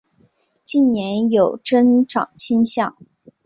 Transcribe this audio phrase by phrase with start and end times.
[0.63, 2.97] 近年有增长倾向。